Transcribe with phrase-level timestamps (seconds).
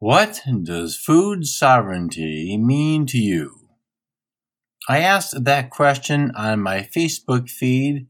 [0.00, 3.68] What does food sovereignty mean to you?
[4.88, 8.06] I asked that question on my Facebook feed,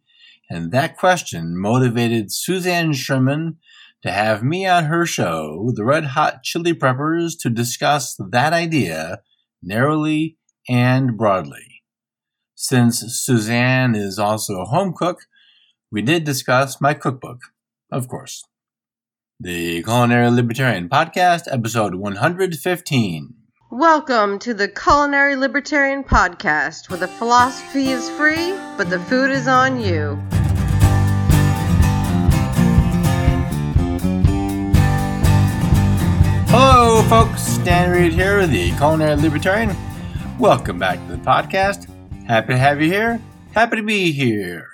[0.49, 3.57] and that question motivated Suzanne Sherman
[4.05, 9.23] to have me on her show, The Red Hot Chilly Preppers, to discuss that idea
[9.61, 10.39] narrowly
[10.69, 11.83] and broadly.
[12.55, 15.23] Since Suzanne is also a home cook,
[15.91, 17.41] we did discuss my cookbook,
[17.91, 18.45] of course.
[19.43, 23.35] The Culinary Libertarian Podcast, episode 115.
[23.71, 29.49] Welcome to the Culinary Libertarian Podcast, where the philosophy is free, but the food is
[29.49, 30.19] on you.
[36.51, 37.57] Hello, folks.
[37.65, 39.75] Dan Reed here, the Culinary Libertarian.
[40.39, 41.89] Welcome back to the podcast.
[42.27, 43.19] Happy to have you here.
[43.53, 44.69] Happy to be here.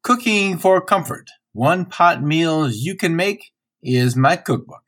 [0.00, 1.28] Cooking for comfort.
[1.52, 3.50] One pot meals you can make
[3.82, 4.84] is my cookbook.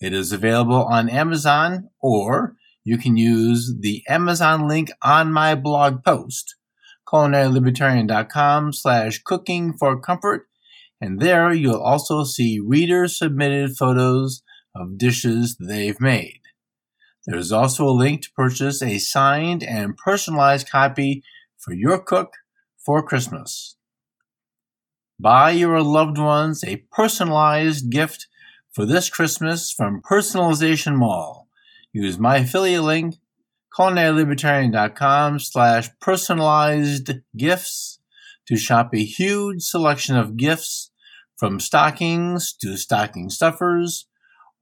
[0.00, 6.04] It is available on Amazon or you can use the Amazon link on my blog
[6.04, 6.54] post,
[7.08, 10.46] culinarylibertarian.com slash cooking for comfort.
[11.00, 14.42] And there you'll also see reader submitted photos
[14.74, 16.40] of dishes they've made.
[17.26, 21.24] There's also a link to purchase a signed and personalized copy
[21.58, 22.34] for your cook
[22.78, 23.75] for Christmas.
[25.18, 28.26] Buy your loved ones a personalized gift
[28.70, 31.48] for this Christmas from Personalization Mall.
[31.90, 33.14] Use my affiliate link,
[33.78, 37.98] culinarylibertarian.com slash personalized gifts
[38.46, 40.90] to shop a huge selection of gifts
[41.38, 44.06] from stockings to stocking stuffers,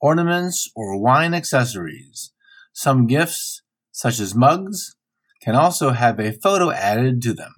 [0.01, 2.31] ornaments, or wine accessories.
[2.73, 4.95] Some gifts, such as mugs,
[5.43, 7.55] can also have a photo added to them.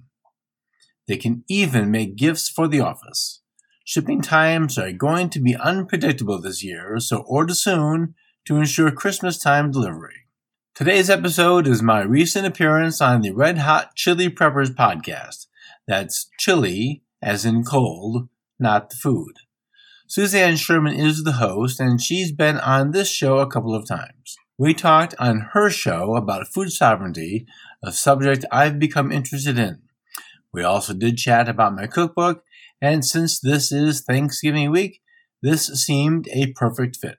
[1.07, 3.41] They can even make gifts for the office.
[3.85, 9.37] Shipping times are going to be unpredictable this year, so order soon to ensure Christmas
[9.37, 10.25] time delivery.
[10.75, 15.47] Today's episode is my recent appearance on the Red Hot Chilly Preppers podcast.
[15.87, 18.27] That's chili, as in cold,
[18.59, 19.33] not the food.
[20.07, 24.35] Suzanne Sherman is the host, and she's been on this show a couple of times.
[24.57, 27.47] We talked on her show about food sovereignty,
[27.81, 29.86] a subject I've become interested in.
[30.53, 32.43] We also did chat about my cookbook,
[32.81, 35.01] and since this is Thanksgiving week,
[35.41, 37.17] this seemed a perfect fit.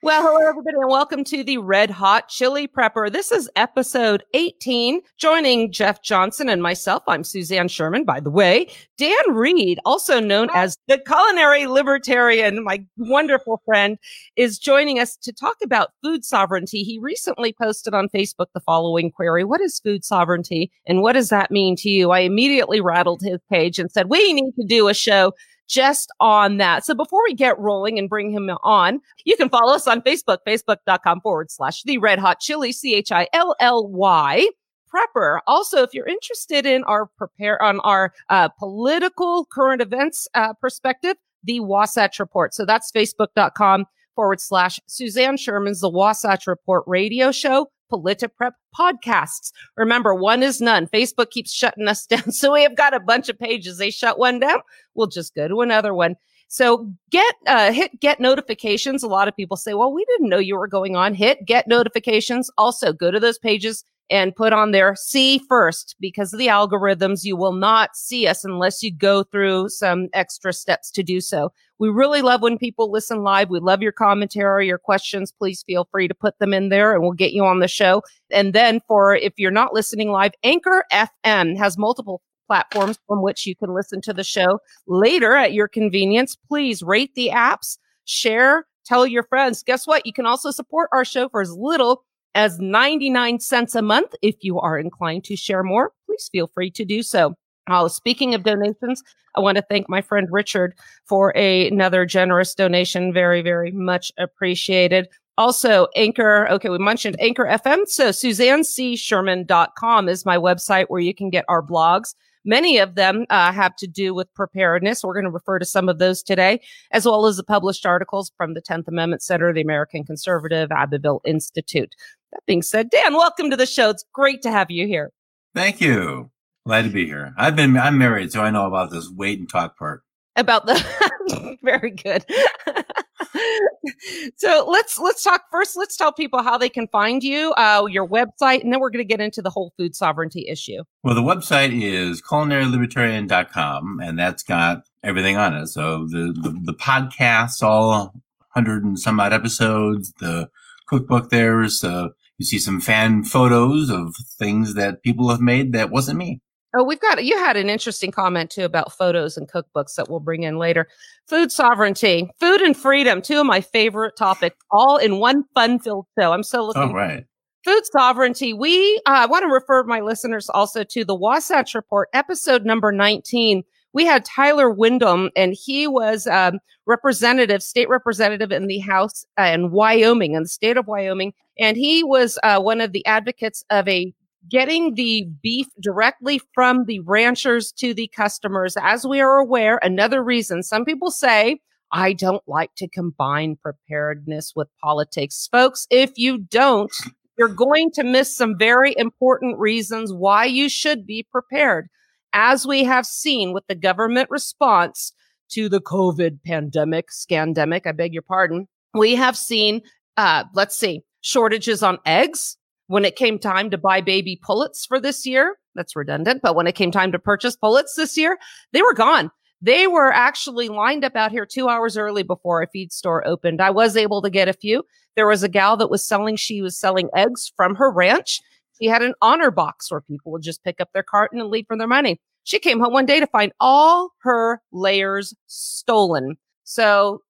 [0.00, 3.10] Well, hello, everybody, and welcome to the Red Hot Chilly Prepper.
[3.10, 5.00] This is episode 18.
[5.16, 8.68] Joining Jeff Johnson and myself, I'm Suzanne Sherman, by the way.
[8.96, 13.98] Dan Reed, also known as the culinary libertarian, my wonderful friend,
[14.36, 16.84] is joining us to talk about food sovereignty.
[16.84, 21.30] He recently posted on Facebook the following query What is food sovereignty, and what does
[21.30, 22.12] that mean to you?
[22.12, 25.32] I immediately rattled his page and said, We need to do a show
[25.68, 26.84] just on that.
[26.84, 30.38] So before we get rolling and bring him on, you can follow us on Facebook,
[30.46, 34.48] facebook.com forward slash the red hot chili, C H I L L Y
[34.92, 35.40] prepper.
[35.46, 41.16] Also, if you're interested in our prepare on our uh, political current events uh, perspective,
[41.44, 42.54] the Wasatch Report.
[42.54, 43.84] So that's facebook.com
[44.14, 47.70] forward slash Suzanne Sherman's The Wasatch Report radio show.
[47.90, 49.52] PolitiPrep podcasts.
[49.76, 50.86] Remember, one is none.
[50.86, 52.32] Facebook keeps shutting us down.
[52.32, 53.78] So we have got a bunch of pages.
[53.78, 54.60] They shut one down.
[54.94, 56.16] We'll just go to another one.
[56.48, 59.02] So get, uh, hit get notifications.
[59.02, 61.14] A lot of people say, well, we didn't know you were going on.
[61.14, 62.50] Hit get notifications.
[62.56, 67.24] Also go to those pages and put on there see first because of the algorithms.
[67.24, 71.52] You will not see us unless you go through some extra steps to do so.
[71.78, 73.50] We really love when people listen live.
[73.50, 75.32] We love your commentary, your questions.
[75.32, 78.02] Please feel free to put them in there and we'll get you on the show.
[78.30, 83.46] And then for if you're not listening live, Anchor FM has multiple platforms from which
[83.46, 86.34] you can listen to the show later at your convenience.
[86.34, 89.62] Please rate the apps, share, tell your friends.
[89.62, 90.06] Guess what?
[90.06, 94.14] You can also support our show for as little as 99 cents a month.
[94.22, 97.34] If you are inclined to share more, please feel free to do so.
[97.68, 99.02] Uh, speaking of donations,
[99.36, 100.74] I want to thank my friend Richard
[101.04, 103.12] for a, another generous donation.
[103.12, 105.08] Very, very much appreciated.
[105.36, 107.86] Also, Anchor, okay, we mentioned Anchor FM.
[107.86, 112.14] So SuzanneCSherman.com is my website where you can get our blogs.
[112.48, 115.04] Many of them uh, have to do with preparedness.
[115.04, 116.62] We're going to refer to some of those today,
[116.92, 121.20] as well as the published articles from the 10th Amendment Center, the American Conservative, Abbeville
[121.26, 121.94] Institute.
[122.32, 123.90] That being said, Dan, welcome to the show.
[123.90, 125.12] It's great to have you here.
[125.54, 126.30] Thank you.
[126.64, 127.34] Glad to be here.
[127.36, 130.02] I've been I'm married, so I know about this wait and talk part.
[130.34, 132.24] About the very good.
[134.36, 135.76] so let's let's talk first.
[135.76, 139.04] Let's tell people how they can find you, uh, your website, and then we're going
[139.04, 140.82] to get into the whole food sovereignty issue.
[141.02, 145.68] Well, the website is culinarylibertarian.com, and that's got everything on it.
[145.68, 148.14] So the the, the podcasts, all
[148.50, 150.48] hundred and some odd episodes, the
[150.86, 155.90] cookbook there's So you see some fan photos of things that people have made that
[155.90, 156.40] wasn't me.
[156.76, 160.20] Oh, we've got you had an interesting comment too about photos and cookbooks that we'll
[160.20, 160.86] bring in later.
[161.26, 166.32] Food sovereignty, food and freedom, two of my favorite topics, all in one fun-filled show.
[166.32, 166.82] I'm so looking.
[166.82, 167.24] All right.
[167.64, 168.52] Food sovereignty.
[168.52, 172.92] We uh, I want to refer my listeners also to the Wasatch Report, episode number
[172.92, 173.62] 19.
[173.94, 179.44] We had Tyler Lindholm, and he was um, representative, state representative in the House uh,
[179.44, 183.64] in Wyoming, in the state of Wyoming, and he was uh, one of the advocates
[183.70, 184.12] of a
[184.48, 188.76] getting the beef directly from the ranchers to the customers.
[188.80, 191.60] As we are aware, another reason some people say,
[191.92, 195.48] I don't like to combine preparedness with politics.
[195.50, 196.92] Folks, if you don't,
[197.38, 201.88] you're going to miss some very important reasons why you should be prepared.
[202.34, 205.12] As we have seen with the government response
[205.52, 209.80] to the COVID pandemic, scandemic, I beg your pardon, we have seen,
[210.18, 212.57] uh, let's see, shortages on eggs,
[212.88, 216.66] when it came time to buy baby pullets for this year, that's redundant, but when
[216.66, 218.38] it came time to purchase pullets this year,
[218.72, 219.30] they were gone.
[219.60, 223.60] They were actually lined up out here two hours early before a feed store opened.
[223.60, 224.84] I was able to get a few.
[225.16, 228.40] There was a gal that was selling, she was selling eggs from her ranch.
[228.80, 231.66] She had an honor box where people would just pick up their carton and leave
[231.66, 232.20] for their money.
[232.44, 236.36] She came home one day to find all her layers stolen.
[236.64, 237.20] So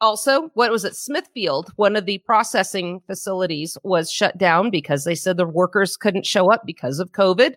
[0.00, 0.96] also, what was it?
[0.96, 6.26] Smithfield, one of the processing facilities was shut down because they said the workers couldn't
[6.26, 7.54] show up because of COVID.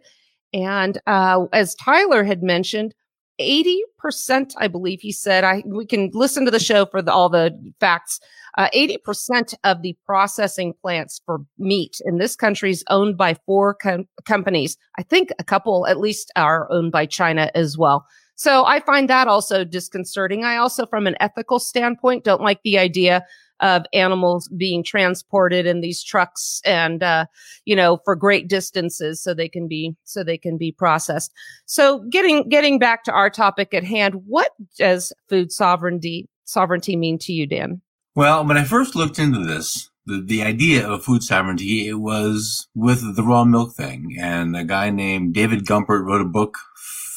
[0.54, 2.94] And uh, as Tyler had mentioned,
[3.40, 7.30] 80%, I believe he said, I we can listen to the show for the, all
[7.30, 8.20] the facts.
[8.58, 13.76] Uh, 80% of the processing plants for meat in this country is owned by four
[13.76, 14.78] com- companies.
[14.98, 18.08] I think a couple at least are owned by China as well.
[18.38, 20.46] So I find that also disconcerting.
[20.46, 23.26] I also, from an ethical standpoint, don't like the idea
[23.60, 27.26] of animals being transported in these trucks and uh,
[27.66, 31.34] you know for great distances so they can be so they can be processed.
[31.66, 37.18] So getting getting back to our topic at hand what does food sovereignty sovereignty mean
[37.20, 37.82] to you dan?
[38.14, 42.68] Well when i first looked into this the, the idea of food sovereignty it was
[42.76, 44.16] with the raw milk thing.
[44.20, 46.58] And a guy named david gumpert wrote a book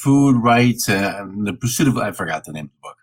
[0.03, 2.97] food rights uh, and the pursuit of, I forgot the name of the book.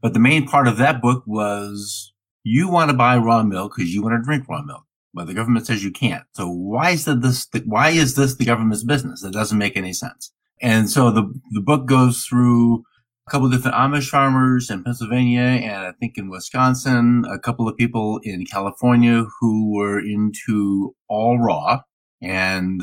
[0.00, 3.94] But the main part of that book was you want to buy raw milk because
[3.94, 4.84] you want to drink raw milk.
[5.12, 6.24] But the government says you can't.
[6.34, 9.24] So why is this, why is this the government's business?
[9.24, 10.32] It doesn't make any sense.
[10.62, 12.84] And so the, the book goes through
[13.26, 17.68] a couple of different Amish farmers in Pennsylvania and I think in Wisconsin, a couple
[17.68, 21.80] of people in California who were into all raw
[22.22, 22.82] and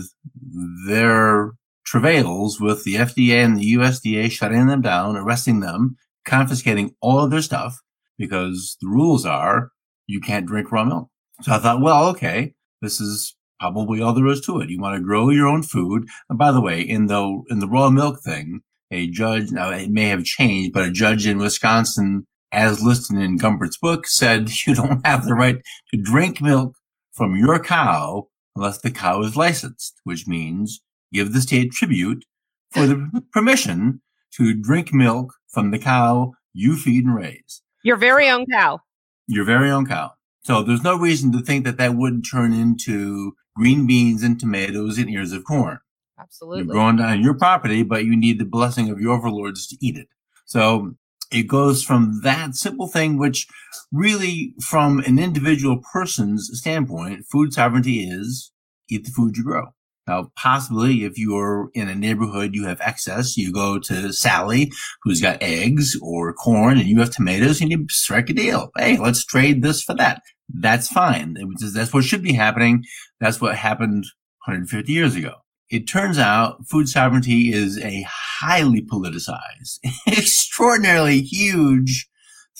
[0.87, 1.53] their
[1.87, 5.95] travails with the FDA and the USDA shutting them down, arresting them,
[6.25, 7.79] confiscating all of their stuff
[8.17, 9.71] because the rules are
[10.05, 11.09] you can't drink raw milk.
[11.41, 14.69] So I thought, well, okay, this is probably all there is to it.
[14.69, 16.07] You want to grow your own food.
[16.29, 18.61] And by the way, in the, in the raw milk thing,
[18.91, 23.37] a judge, now it may have changed, but a judge in Wisconsin, as listed in
[23.37, 25.57] Gumpert's book, said you don't have the right
[25.93, 26.75] to drink milk
[27.13, 30.81] from your cow unless the cow is licensed, which means
[31.13, 32.25] give the state tribute
[32.71, 34.01] for the permission
[34.35, 37.61] to drink milk from the cow you feed and raise.
[37.83, 38.79] Your very own cow.
[39.27, 40.13] Your very own cow.
[40.43, 44.97] So there's no reason to think that that wouldn't turn into green beans and tomatoes
[44.97, 45.79] and ears of corn.
[46.19, 46.63] Absolutely.
[46.63, 49.97] You're growing on your property, but you need the blessing of your overlords to eat
[49.97, 50.07] it.
[50.45, 50.95] So
[51.31, 53.47] it goes from that simple thing, which
[53.91, 58.51] really, from an individual person's standpoint, food sovereignty is
[58.89, 59.73] eat the food you grow.
[60.07, 64.71] Now, possibly if you're in a neighborhood, you have excess, you go to Sally,
[65.03, 68.71] who's got eggs or corn, and you have tomatoes, and you strike a deal.
[68.77, 70.21] Hey, let's trade this for that.
[70.49, 71.35] That's fine.
[71.73, 72.85] That's what should be happening.
[73.19, 74.05] That's what happened
[74.45, 75.33] 150 years ago.
[75.69, 82.07] It turns out food sovereignty is a highly politicized, extraordinarily huge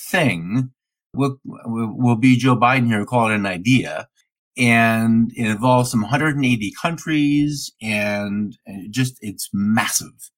[0.09, 0.71] thing.
[1.13, 4.09] Will will be Joe Biden here call it an idea
[4.57, 8.57] and it involves some 180 countries and
[8.89, 10.31] just it's massive.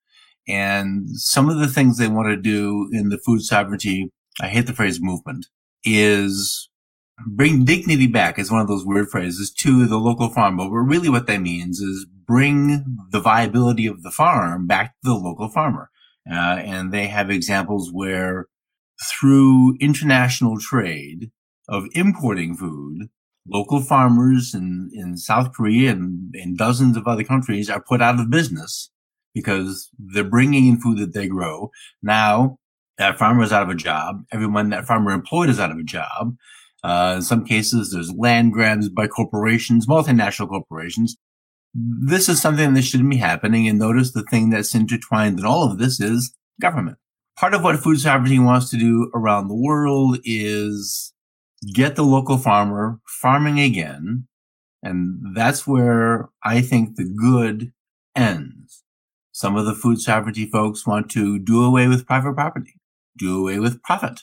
[0.47, 4.11] And some of the things they want to do in the food sovereignty,
[4.41, 5.47] I hate the phrase movement,
[5.83, 6.69] is
[7.27, 10.57] bring dignity back is one of those weird phrases to the local farm.
[10.57, 15.15] But really what that means is bring the viability of the farm back to the
[15.15, 15.89] local farmer.
[16.29, 18.47] Uh, and they have examples where
[19.09, 21.31] through international trade
[21.67, 23.09] of importing food,
[23.51, 28.19] local farmers in, in South Korea and in dozens of other countries are put out
[28.19, 28.89] of business
[29.33, 31.71] because they're bringing in food that they grow.
[32.01, 32.57] Now
[32.99, 34.23] that farmer is out of a job.
[34.31, 36.35] Everyone that farmer employed is out of a job.
[36.83, 41.17] Uh, in some cases, there's land grabs by corporations, multinational corporations.
[41.73, 43.67] This is something that shouldn't be happening.
[43.67, 46.97] And notice the thing that's intertwined in all of this is government.
[47.37, 51.13] Part of what food sovereignty wants to do around the world is
[51.73, 54.27] get the local farmer farming again.
[54.81, 57.73] And that's where I think the good
[58.15, 58.83] ends.
[59.31, 62.75] Some of the food sovereignty folks want to do away with private property,
[63.17, 64.21] do away with profit.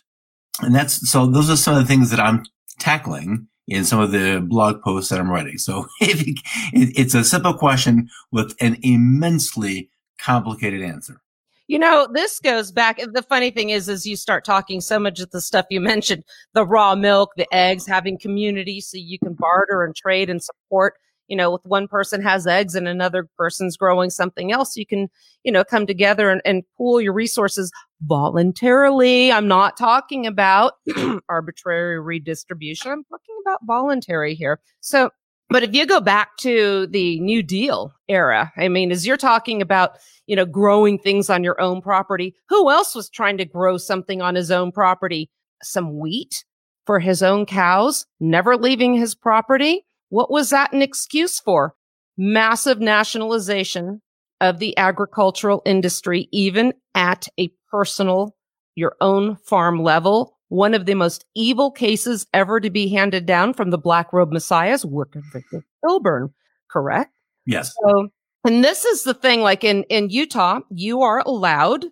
[0.61, 2.45] And that's, so those are some of the things that I'm
[2.79, 5.59] tackling in some of the blog posts that I'm writing.
[5.59, 11.21] So it's a simple question with an immensely complicated answer.
[11.69, 12.99] You know, this goes back.
[12.99, 16.25] The funny thing is, as you start talking so much of the stuff you mentioned,
[16.55, 20.95] the raw milk, the eggs, having community so you can barter and trade and support.
[21.29, 25.09] You know, with one person has eggs and another person's growing something else, you can,
[25.43, 29.33] you know, come together and, and pool your resources voluntarily.
[29.33, 30.75] I'm not talking about
[31.29, 32.93] arbitrary redistribution.
[32.93, 34.61] I'm talking about voluntary here.
[34.81, 35.11] So,
[35.49, 39.63] but if you go back to the New Deal era, I mean, as you're talking
[39.63, 42.35] about, you know, growing things on your own property.
[42.49, 45.31] Who else was trying to grow something on his own property?
[45.63, 46.45] Some wheat
[46.85, 49.85] for his own cows, never leaving his property.
[50.09, 51.75] What was that an excuse for?
[52.17, 54.01] Massive nationalization
[54.41, 58.37] of the agricultural industry, even at a personal,
[58.75, 60.36] your own farm level.
[60.49, 64.33] One of the most evil cases ever to be handed down from the Black Robe
[64.33, 66.33] Messiahs, Wickard Victor Filburn,
[66.69, 67.13] correct?
[67.47, 67.75] Yes.
[67.83, 68.11] So
[68.47, 71.87] and this is the thing, like in, in Utah, you are allowed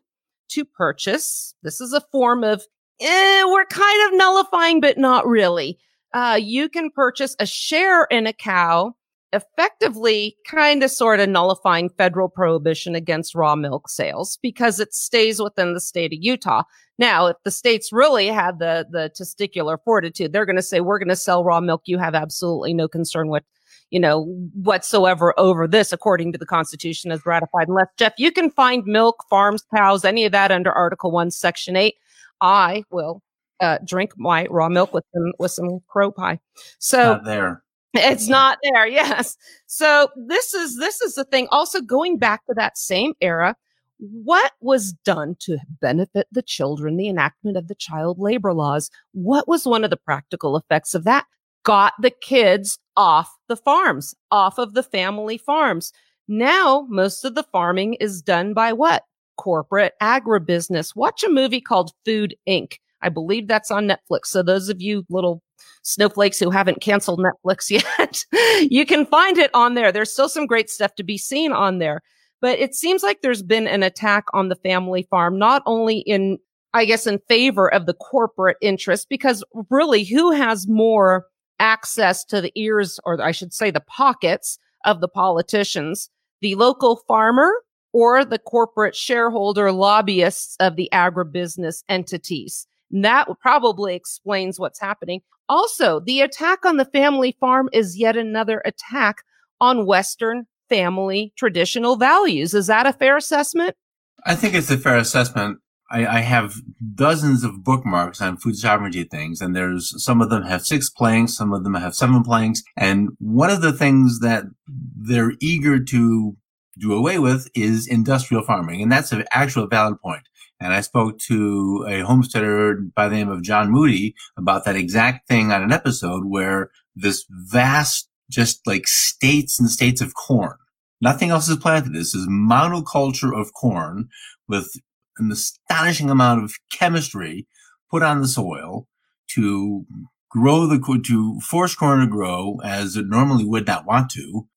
[0.50, 1.52] to purchase.
[1.64, 2.62] This is a form of,
[3.00, 5.78] eh, we're kind of nullifying, but not really.
[6.12, 8.94] Uh, you can purchase a share in a cow,
[9.34, 15.40] effectively kind of sort of nullifying federal prohibition against raw milk sales because it stays
[15.40, 16.62] within the state of Utah.
[16.98, 20.98] Now, if the states really had the, the testicular fortitude, they're going to say, we're
[20.98, 21.82] going to sell raw milk.
[21.86, 23.42] You have absolutely no concern with
[23.90, 24.24] you know,
[24.54, 27.68] whatsoever over this, according to the Constitution as ratified.
[27.68, 31.76] Unless, Jeff, you can find milk, farms, cows, any of that under Article 1, Section
[31.76, 31.94] 8.
[32.40, 33.22] I will
[33.60, 36.40] uh, drink my raw milk with some, with some crow pie.
[36.78, 37.63] So Not there.
[37.94, 38.86] It's not there.
[38.86, 39.36] Yes.
[39.66, 41.48] So this is, this is the thing.
[41.50, 43.56] Also going back to that same era,
[43.98, 48.90] what was done to benefit the children, the enactment of the child labor laws?
[49.12, 51.26] What was one of the practical effects of that?
[51.64, 55.92] got the kids off the farms, off of the family farms.
[56.28, 59.04] Now, most of the farming is done by what?
[59.36, 60.94] Corporate agribusiness.
[60.94, 62.74] Watch a movie called Food Inc.
[63.02, 64.26] I believe that's on Netflix.
[64.26, 65.42] So those of you little
[65.82, 68.24] snowflakes who haven't canceled Netflix yet,
[68.70, 69.92] you can find it on there.
[69.92, 72.02] There's still some great stuff to be seen on there.
[72.40, 76.38] But it seems like there's been an attack on the family farm, not only in,
[76.74, 81.26] I guess, in favor of the corporate interest, because really who has more
[81.58, 87.00] access to the ears, or I should say the pockets of the politicians, the local
[87.08, 87.50] farmer
[87.94, 92.66] or the corporate shareholder lobbyists of the agribusiness entities.
[93.02, 95.20] That probably explains what's happening.
[95.48, 99.16] Also, the attack on the family farm is yet another attack
[99.60, 102.54] on Western family traditional values.
[102.54, 103.76] Is that a fair assessment?
[104.24, 105.58] I think it's a fair assessment.
[105.90, 106.54] I, I, have
[106.94, 111.36] dozens of bookmarks on food sovereignty things, and there's some of them have six planks,
[111.36, 112.62] some of them have seven planks.
[112.76, 116.36] And one of the things that they're eager to
[116.78, 118.82] do away with is industrial farming.
[118.82, 120.22] And that's an actual valid point.
[120.60, 125.28] And I spoke to a homesteader by the name of John Moody about that exact
[125.28, 130.56] thing on an episode where this vast, just like states and states of corn,
[131.00, 131.92] nothing else is planted.
[131.92, 134.08] This is monoculture of corn
[134.48, 134.70] with
[135.18, 137.46] an astonishing amount of chemistry
[137.90, 138.88] put on the soil
[139.30, 139.84] to
[140.30, 144.48] grow the to force corn to grow as it normally would not want to.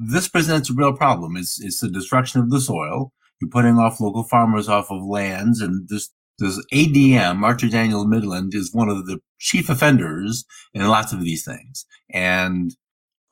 [0.00, 1.36] This presents a real problem.
[1.36, 3.12] It's it's the destruction of the soil.
[3.40, 8.54] You're putting off local farmers off of lands, and this this ADM, Archer Daniel Midland,
[8.54, 11.84] is one of the chief offenders in lots of these things.
[12.10, 12.76] And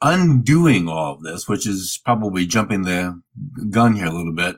[0.02, 3.20] undoing all of this, which is probably jumping the
[3.70, 4.56] gun here a little bit,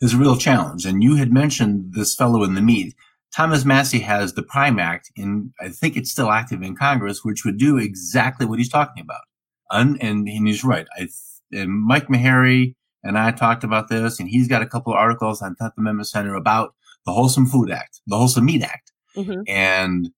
[0.00, 0.86] is a real challenge.
[0.86, 2.94] And you had mentioned this fellow in the meat.
[3.34, 7.44] Thomas Massie has the Prime Act, and I think it's still active in Congress, which
[7.44, 9.22] would do exactly what he's talking about.
[9.70, 10.86] and, and he's right.
[10.96, 11.08] I,
[11.52, 15.40] and Mike Maharrey and I talked about this, and he's got a couple of articles
[15.42, 16.74] on 10th Amendment Center about
[17.06, 18.92] the Wholesome Food Act, the Wholesome Meat Act.
[19.16, 19.42] Mm-hmm.
[19.46, 20.10] And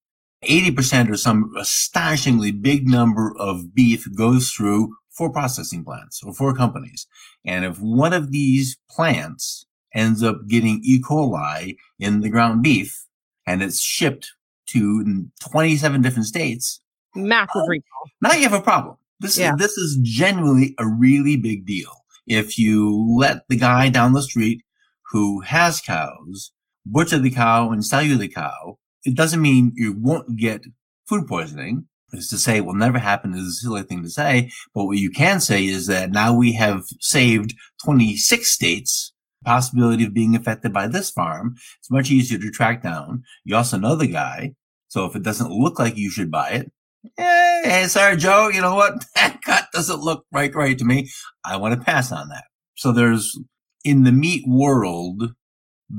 [0.44, 6.54] 80% or some astonishingly big number of beef goes through four processing plants or four
[6.54, 7.06] companies.
[7.44, 11.00] And if one of these plants ends up getting E.
[11.02, 13.04] coli in the ground beef
[13.46, 14.32] and it's shipped
[14.68, 16.80] to 27 different states,
[17.14, 18.10] Massive recall.
[18.22, 18.96] now you have a problem.
[19.18, 19.52] This Yeah.
[19.54, 21.92] is this is genuinely a really big deal.
[22.30, 24.62] If you let the guy down the street
[25.10, 26.52] who has cows
[26.86, 30.62] butcher the cow and sell you the cow, it doesn't mean you won't get
[31.08, 31.86] food poisoning.
[32.12, 34.98] It's to say it will never happen is a silly thing to say, but what
[34.98, 40.36] you can say is that now we have saved 26 states The possibility of being
[40.36, 41.56] affected by this farm.
[41.80, 43.24] It's much easier to track down.
[43.44, 44.54] You also know the guy.
[44.86, 46.72] So if it doesn't look like you should buy it,
[47.16, 49.04] hey, sorry, Joe, you know what?
[49.14, 51.08] That cut doesn't look right, right to me.
[51.44, 52.44] I want to pass on that.
[52.76, 53.38] So there's
[53.84, 55.34] in the meat world,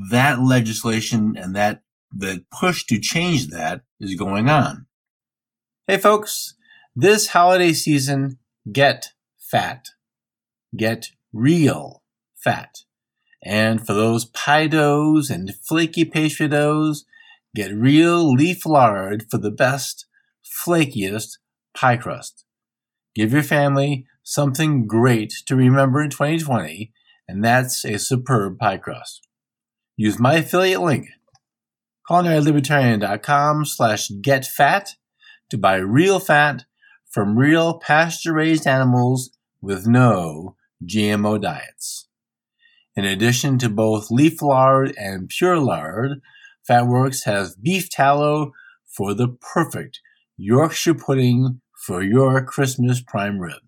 [0.10, 1.82] that legislation and that
[2.12, 4.86] the push to change that is going on.
[5.88, 6.56] Hey folks,
[6.96, 8.38] this holiday season,
[8.72, 9.88] get fat.
[10.76, 12.04] Get real
[12.36, 12.80] fat.
[13.44, 17.06] And for those pie doughs and flaky pastry doughs,
[17.56, 20.06] get real leaf lard for the best,
[20.52, 21.38] flakiest
[21.74, 22.46] pie crust.
[23.16, 26.92] Give your family something great to remember in 2020,
[27.28, 29.28] and that's a superb pie crust.
[29.96, 31.08] Use my affiliate link,
[32.10, 34.96] culinarylibertarian.com slash getfat
[35.50, 36.66] to buy real fat
[37.10, 39.32] from real pasture-raised animals
[39.62, 40.56] with no
[40.86, 42.08] GMO diets.
[42.96, 46.22] In addition to both leaf lard and pure lard,
[46.70, 48.52] Fatworks has beef tallow
[48.86, 50.00] for the perfect
[50.44, 53.62] Yorkshire pudding for your Christmas prime rib.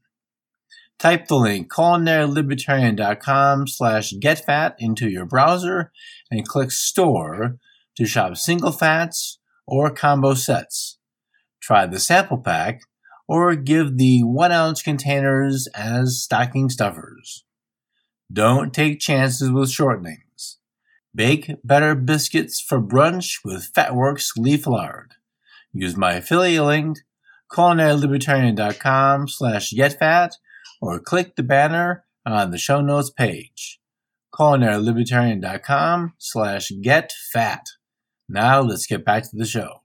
[0.97, 5.91] Type the link culinarylibertarian.com slash getfat into your browser
[6.31, 7.57] and click store
[7.95, 9.37] to shop single fats
[9.67, 10.97] or combo sets.
[11.61, 12.81] Try the sample pack
[13.27, 17.45] or give the one ounce containers as stocking stuffers.
[18.31, 20.55] Don't take chances with shortenings.
[21.13, 25.13] Bake better biscuits for brunch with Fatworks leaf lard.
[25.73, 26.99] Use my affiliate link,
[27.51, 30.33] culinarylibertarian.com slash getfat,
[30.81, 33.79] or click the banner on the show notes page.
[34.33, 37.61] culinarylibertarian.com slash getfat.
[38.29, 39.79] Now let's get back to the show.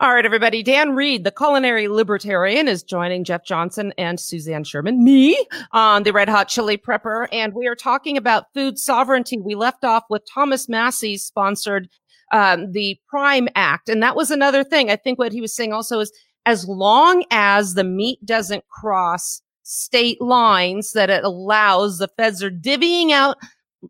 [0.00, 0.62] All right, everybody.
[0.62, 5.38] Dan Reed, the culinary libertarian, is joining Jeff Johnson and Suzanne Sherman, me,
[5.72, 7.26] on the Red Hot Chilly Prepper.
[7.30, 9.38] And we are talking about food sovereignty.
[9.38, 11.90] We left off with Thomas Massie's sponsored
[12.30, 13.88] um, the Prime Act.
[13.88, 14.90] And that was another thing.
[14.90, 16.12] I think what he was saying also is
[16.46, 22.50] as long as the meat doesn't cross state lines, that it allows the feds are
[22.50, 23.36] divvying out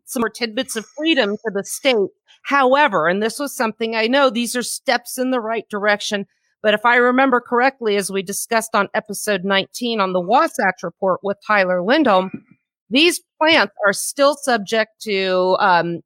[0.05, 1.95] some more tidbits of freedom to the state.
[2.43, 6.25] However, and this was something I know these are steps in the right direction.
[6.63, 11.19] But if I remember correctly, as we discussed on episode 19 on the Wasatch report
[11.23, 12.29] with Tyler Lindholm,
[12.89, 16.01] these plants are still subject to um,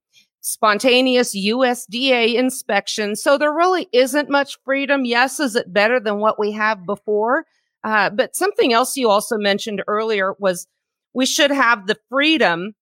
[0.45, 3.15] spontaneous USDA inspection.
[3.15, 5.03] So there really isn't much freedom.
[5.03, 7.45] Yes, is it better than what we have before?
[7.83, 10.67] Uh, but something else you also mentioned earlier was
[11.15, 12.73] we should have the freedom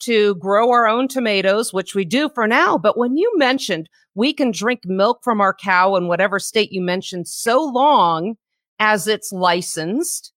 [0.00, 2.76] to grow our own tomatoes, which we do for now.
[2.76, 6.80] But when you mentioned we can drink milk from our cow in whatever state you
[6.80, 8.34] mentioned so long
[8.80, 10.32] as it's licensed.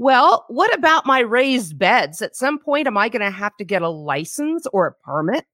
[0.00, 2.22] Well, what about my raised beds?
[2.22, 5.44] At some point, am I going to have to get a license or a permit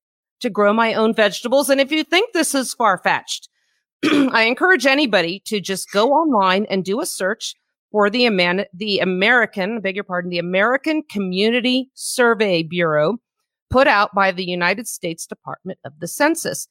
[0.40, 1.70] to grow my own vegetables?
[1.70, 3.48] And if you think this is far fetched,
[4.04, 7.54] I encourage anybody to just go online and do a search
[7.90, 13.16] for the, Aman- the American, beg your pardon, the American Community Survey Bureau
[13.70, 16.68] put out by the United States Department of the Census.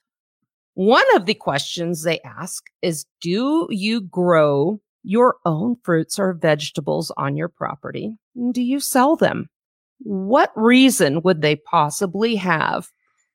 [0.75, 7.11] One of the questions they ask is Do you grow your own fruits or vegetables
[7.17, 8.17] on your property?
[8.51, 9.49] Do you sell them?
[9.99, 12.89] What reason would they possibly have?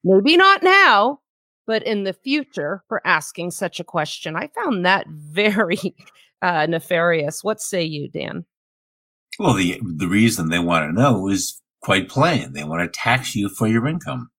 [0.04, 1.20] Maybe not now,
[1.66, 4.37] but in the future for asking such a question.
[4.37, 5.78] I found that very
[6.42, 7.44] uh, nefarious.
[7.44, 8.44] What say you, Dan?
[9.38, 12.52] Well, the the reason they want to know is quite plain.
[12.52, 14.31] They want to tax you for your income.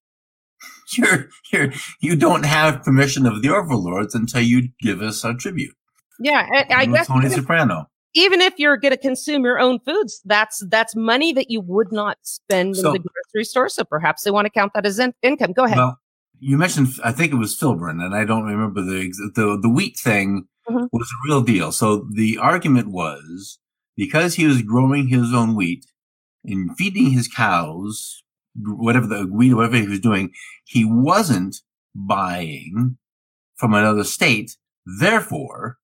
[0.98, 5.76] You're you're you don't have permission of the overlords until you give us a tribute.
[6.20, 7.86] Yeah, I, I guess Tony even, Soprano.
[8.14, 11.92] even if you're going to consume your own foods, that's that's money that you would
[11.92, 13.70] not spend So- in the grocery store.
[13.70, 15.54] So perhaps they want to count that as in- income.
[15.54, 15.78] Go ahead.
[15.78, 15.98] Well,
[16.40, 19.98] you mentioned I think it was Filburn, and I don't remember the the the wheat
[19.98, 20.88] thing Mhm.
[20.92, 21.72] was a real deal.
[21.72, 23.60] So the argument was
[23.98, 25.86] because he was growing his own wheat
[26.46, 28.24] and feeding his cows,
[28.56, 30.32] whatever the wheat, whatever he was doing,
[30.66, 31.58] he wasn't
[31.96, 32.98] buying
[33.58, 34.56] from another state.
[34.86, 35.78] Therefore,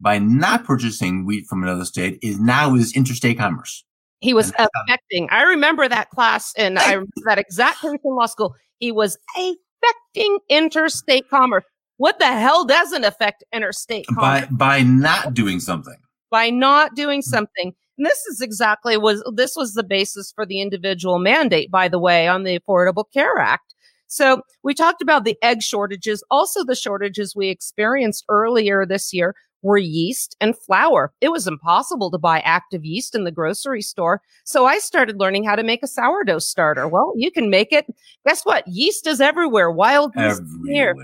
[0.00, 3.84] by not purchasing wheat from another state, is now is interstate commerce.
[4.20, 5.28] He was And affecting.
[5.30, 8.54] I remember that class, and I remember that exact case in law school.
[8.78, 11.64] He was affecting interstate commerce.
[11.98, 14.46] What the hell doesn't affect interstate commerce?
[14.46, 15.96] By by not doing something.
[16.30, 17.30] By not doing hmm.
[17.30, 17.74] something.
[17.98, 21.98] And this is exactly was this was the basis for the individual mandate, by the
[21.98, 23.74] way, on the Affordable Care Act.
[24.08, 29.34] So we talked about the egg shortages, also the shortages we experienced earlier this year
[29.66, 31.12] were yeast and flour.
[31.20, 34.22] It was impossible to buy active yeast in the grocery store.
[34.44, 36.86] So I started learning how to make a sourdough starter.
[36.86, 37.86] Well, you can make it.
[38.24, 38.66] Guess what?
[38.68, 39.70] Yeast is everywhere.
[39.70, 40.72] Wild yeast everywhere.
[40.72, 40.94] here.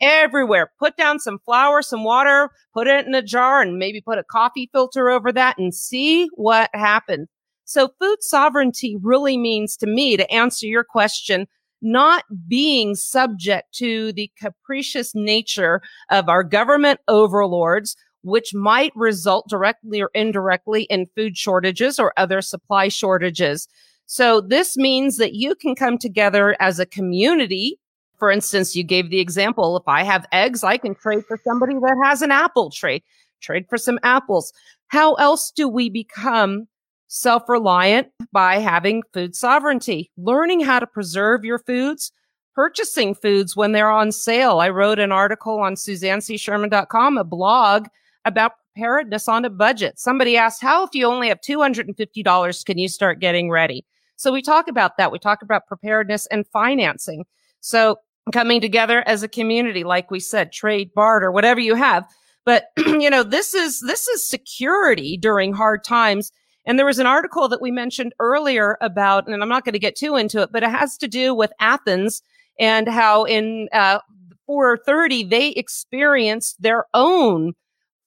[0.00, 0.72] Everywhere.
[0.78, 4.24] Put down some flour, some water, put it in a jar and maybe put a
[4.24, 7.28] coffee filter over that and see what happens.
[7.66, 11.48] So food sovereignty really means to me to answer your question,
[11.82, 20.02] not being subject to the capricious nature of our government overlords, which might result directly
[20.02, 23.68] or indirectly in food shortages or other supply shortages.
[24.06, 27.78] So this means that you can come together as a community.
[28.18, 31.74] For instance, you gave the example, if I have eggs, I can trade for somebody
[31.74, 33.02] that has an apple trade,
[33.40, 34.52] trade for some apples.
[34.88, 36.66] How else do we become
[37.08, 42.12] self reliant by having food sovereignty, learning how to preserve your foods,
[42.54, 44.58] purchasing foods when they're on sale.
[44.58, 47.86] I wrote an article on SuzanneCSherman.com, a blog
[48.26, 49.98] about preparedness on a budget.
[49.98, 53.84] Somebody asked, how if you only have $250 can you start getting ready?
[54.16, 55.12] So we talk about that.
[55.12, 57.24] We talk about preparedness and financing.
[57.60, 57.96] So
[58.32, 62.06] coming together as a community, like we said, trade, barter, whatever you have.
[62.44, 66.32] But, you know, this is, this is security during hard times
[66.66, 69.78] and there was an article that we mentioned earlier about, and I'm not going to
[69.78, 72.22] get too into it, but it has to do with Athens
[72.58, 74.00] and how in uh,
[74.46, 77.54] 430 they experienced their own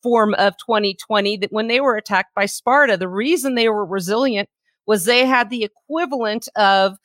[0.02, 4.50] form of 2020 that when they were attacked by Sparta, the reason they were resilient
[4.86, 6.98] was they had the equivalent of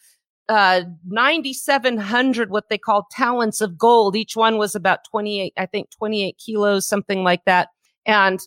[0.48, 4.16] uh, 9,700 what they call talents of gold.
[4.16, 7.68] Each one was about 28, I think 28 kilos, something like that.
[8.06, 8.40] And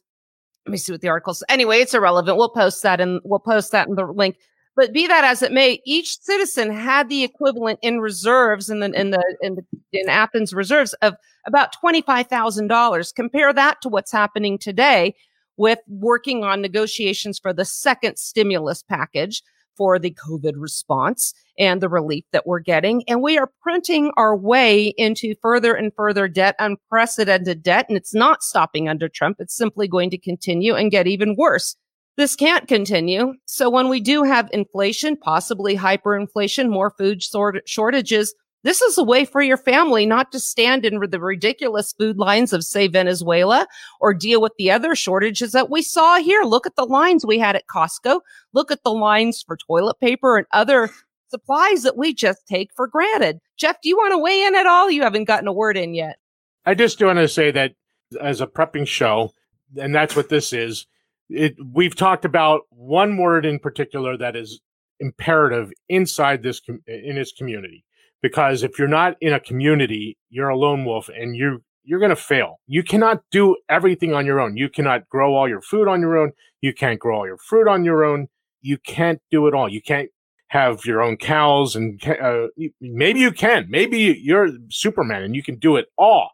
[0.66, 1.44] let me see what the articles.
[1.50, 2.38] Anyway, it's irrelevant.
[2.38, 4.38] We'll post that and we'll post that in the link.
[4.78, 8.92] But be that as it may, each citizen had the equivalent in reserves in the
[8.94, 13.12] in the in, the, in Athens reserves of about twenty five thousand dollars.
[13.12, 15.16] Compare that to what's happening today
[15.58, 19.42] with working on negotiations for the second stimulus package
[19.76, 23.04] for the COVID response and the relief that we're getting.
[23.08, 27.86] And we are printing our way into further and further debt, unprecedented debt.
[27.88, 29.38] And it's not stopping under Trump.
[29.40, 31.76] It's simply going to continue and get even worse.
[32.18, 33.36] This can't continue.
[33.46, 37.22] So when we do have inflation, possibly hyperinflation, more food
[37.66, 42.18] shortages, this is a way for your family not to stand in the ridiculous food
[42.18, 43.68] lines of, say, Venezuela
[44.02, 46.42] or deal with the other shortages that we saw here.
[46.42, 48.22] Look at the lines we had at Costco.
[48.52, 50.90] Look at the lines for toilet paper and other
[51.30, 53.40] supplies that we just take for granted.
[53.58, 54.90] Jeff, do you want to weigh in at all?
[54.90, 56.18] You haven't gotten a word in yet.
[56.66, 57.76] I just want to say that
[58.20, 59.34] as a prepping show,
[59.80, 60.88] and that's what this is,
[61.30, 64.62] it, we've talked about one word in particular that is
[65.00, 67.84] imperative inside this in this community
[68.22, 72.10] because if you're not in a community, you're a lone wolf and you you're going
[72.10, 72.60] to fail.
[72.68, 74.58] You cannot do everything on your own.
[74.58, 76.34] You cannot grow all your food on your own.
[76.60, 78.28] You can't grow all your fruit on your own.
[78.62, 79.70] You can't do it all.
[79.70, 80.10] You can't
[80.50, 82.48] have your own cows and uh,
[82.82, 83.68] maybe you can.
[83.70, 86.32] Maybe you're Superman and you can do it all,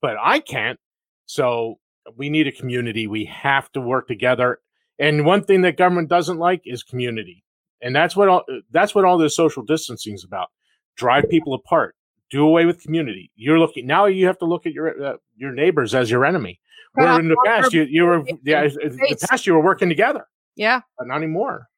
[0.00, 0.78] but I can't.
[1.26, 1.78] So
[2.16, 3.06] we need a community.
[3.06, 4.60] We have to work together.
[4.98, 7.44] And one thing that government doesn't like is community.
[7.80, 10.48] And that's what all, that's what all this social distancing is about
[10.96, 11.96] drive people apart,
[12.30, 13.30] do away with community.
[13.34, 14.06] You're looking now.
[14.06, 16.60] You have to look at your uh, your neighbors as your enemy.
[16.94, 20.26] Where in the past you you were yeah, the past you were working together.
[20.56, 21.68] Yeah, but not anymore.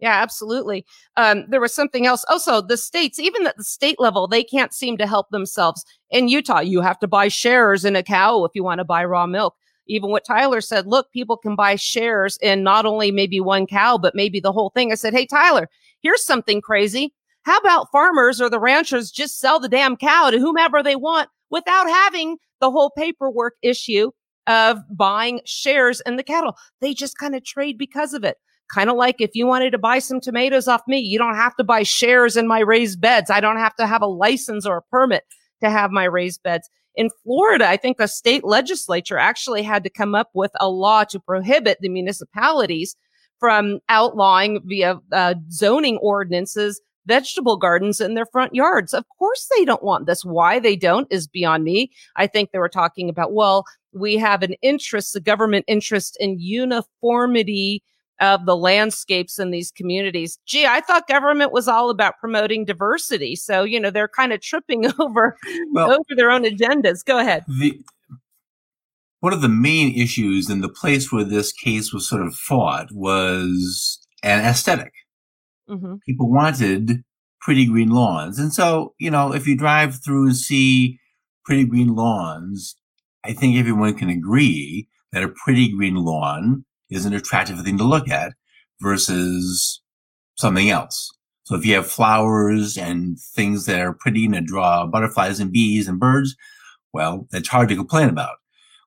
[0.00, 0.84] Yeah, absolutely.
[1.16, 2.24] Um, there was something else.
[2.28, 5.84] Also, the states, even at the state level, they can't seem to help themselves.
[6.10, 9.04] In Utah, you have to buy shares in a cow if you want to buy
[9.04, 9.54] raw milk.
[9.86, 13.98] Even what Tyler said, look, people can buy shares in not only maybe one cow,
[13.98, 14.92] but maybe the whole thing.
[14.92, 15.68] I said, Hey, Tyler,
[16.00, 17.12] here's something crazy.
[17.42, 21.28] How about farmers or the ranchers just sell the damn cow to whomever they want
[21.50, 24.10] without having the whole paperwork issue
[24.46, 26.56] of buying shares in the cattle?
[26.80, 28.38] They just kind of trade because of it.
[28.70, 31.54] Kind of like if you wanted to buy some tomatoes off me, you don't have
[31.56, 33.30] to buy shares in my raised beds.
[33.30, 35.24] I don't have to have a license or a permit
[35.62, 36.68] to have my raised beds.
[36.96, 41.04] In Florida, I think the state legislature actually had to come up with a law
[41.04, 42.96] to prohibit the municipalities
[43.40, 48.94] from outlawing via uh, zoning ordinances vegetable gardens in their front yards.
[48.94, 50.24] Of course they don't want this.
[50.24, 51.90] Why they don't is beyond me.
[52.16, 56.40] I think they were talking about, well, we have an interest, the government interest in
[56.40, 57.82] uniformity
[58.20, 60.38] of the landscapes in these communities.
[60.46, 63.36] Gee, I thought government was all about promoting diversity.
[63.36, 65.36] So, you know, they're kind of tripping over
[65.72, 67.04] well, over their own agendas.
[67.04, 67.44] Go ahead.
[67.48, 67.80] The,
[69.20, 72.92] one of the main issues in the place where this case was sort of fought
[72.92, 74.92] was an aesthetic.
[75.68, 75.94] Mm-hmm.
[76.06, 77.02] People wanted
[77.40, 78.38] pretty green lawns.
[78.38, 80.98] And so, you know, if you drive through and see
[81.44, 82.76] pretty green lawns,
[83.24, 87.84] I think everyone can agree that a pretty green lawn is an attractive thing to
[87.84, 88.32] look at
[88.80, 89.80] versus
[90.36, 91.10] something else.
[91.44, 95.88] So if you have flowers and things that are pretty and draw butterflies and bees
[95.88, 96.34] and birds,
[96.92, 98.36] well, that's hard to complain about.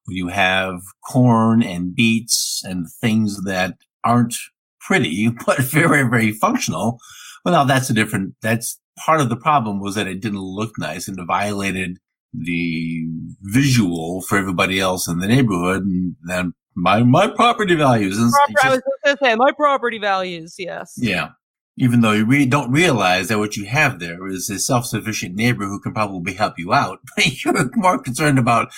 [0.06, 4.36] When you have corn and beets and things that aren't
[4.80, 7.00] pretty, but very, very functional,
[7.46, 10.80] well, now that's a different, that's part of the problem was that it didn't look
[10.80, 12.00] nice and violated
[12.34, 13.06] the
[13.42, 15.84] visual for everybody else in the neighborhood.
[15.84, 18.18] And then my my property values.
[18.18, 20.56] And property, just, I was going to say my property values.
[20.58, 20.94] Yes.
[20.98, 21.30] Yeah.
[21.76, 25.66] Even though you really don't realize that what you have there is a self-sufficient neighbor
[25.66, 28.70] who can probably help you out, but you're more concerned about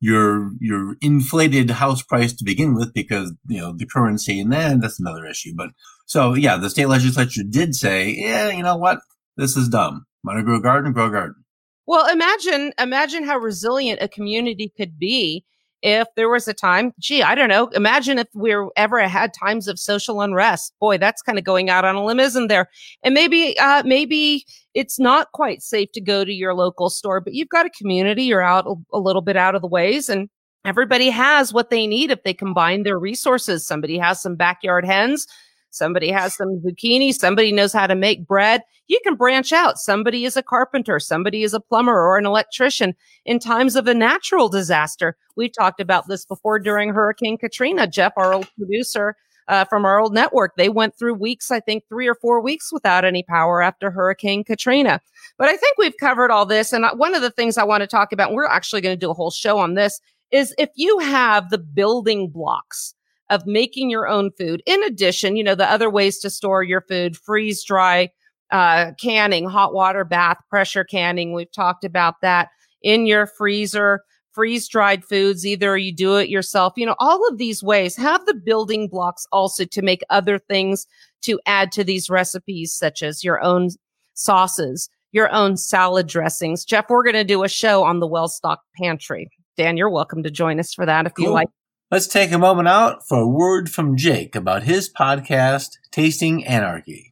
[0.00, 4.80] your your inflated house price to begin with because you know the currency, and then
[4.80, 5.52] that's another issue.
[5.54, 5.70] But
[6.06, 9.00] so yeah, the state legislature did say, yeah, you know what,
[9.36, 10.06] this is dumb.
[10.24, 10.92] Want to grow a garden?
[10.92, 11.44] Grow a garden.
[11.86, 15.44] Well, imagine imagine how resilient a community could be
[15.82, 17.66] if there was a time, gee, I don't know.
[17.68, 20.74] Imagine if we ever had times of social unrest.
[20.80, 22.68] Boy, that's kind of going out on a limb, isn't there?
[23.02, 27.34] And maybe, uh, maybe it's not quite safe to go to your local store, but
[27.34, 30.28] you've got a community, you're out a little bit out of the ways and
[30.64, 33.66] everybody has what they need if they combine their resources.
[33.66, 35.26] Somebody has some backyard hens.
[35.72, 37.12] Somebody has some zucchini.
[37.12, 38.62] Somebody knows how to make bread.
[38.88, 39.78] You can branch out.
[39.78, 41.00] Somebody is a carpenter.
[41.00, 42.94] Somebody is a plumber or an electrician.
[43.24, 47.86] In times of a natural disaster, we've talked about this before during Hurricane Katrina.
[47.86, 49.16] Jeff, our old producer,
[49.48, 50.54] uh, from our old network.
[50.56, 54.44] They went through weeks, I think three or four weeks without any power after Hurricane
[54.44, 55.00] Katrina.
[55.38, 56.72] But I think we've covered all this.
[56.72, 59.10] And one of the things I want to talk about, we're actually going to do
[59.10, 62.94] a whole show on this, is if you have the building blocks
[63.30, 64.62] of making your own food.
[64.66, 68.10] In addition, you know, the other ways to store your food, freeze dry,
[68.50, 71.32] uh, canning, hot water bath, pressure canning.
[71.32, 72.48] We've talked about that
[72.82, 75.46] in your freezer, freeze dried foods.
[75.46, 79.26] Either you do it yourself, you know, all of these ways have the building blocks
[79.32, 80.86] also to make other things
[81.22, 83.70] to add to these recipes, such as your own
[84.14, 86.64] sauces, your own salad dressings.
[86.64, 89.28] Jeff, we're going to do a show on the well stocked pantry.
[89.56, 91.26] Dan, you're welcome to join us for that if cool.
[91.26, 91.48] you like.
[91.92, 97.10] Let's take a moment out for a word from Jake about his podcast, Tasting Anarchy.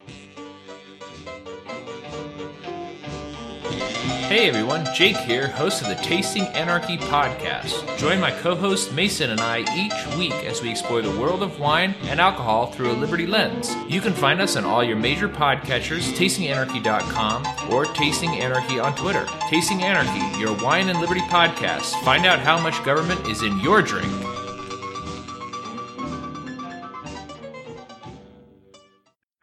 [4.25, 7.95] Hey everyone, Jake here, host of the Tasting Anarchy podcast.
[7.99, 11.59] Join my co host Mason and I each week as we explore the world of
[11.59, 13.75] wine and alcohol through a Liberty lens.
[13.87, 19.27] You can find us on all your major podcatchers, tastinganarchy.com, or Tasting Anarchy on Twitter.
[19.47, 22.03] Tasting Anarchy, your wine and liberty podcast.
[22.03, 24.11] Find out how much government is in your drink